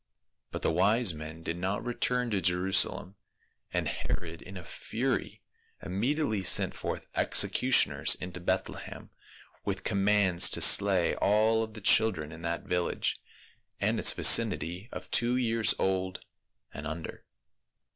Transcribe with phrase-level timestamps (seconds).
[0.49, 3.17] But the wise men did not return to Jeru salem,
[3.71, 5.43] and Herod in a fury
[5.79, 9.11] immediately sent forth executioners into Bethlehem
[9.63, 13.21] with commands to slay all of the children in that village
[13.79, 16.25] and its vicinity of two years old
[16.73, 17.23] and under.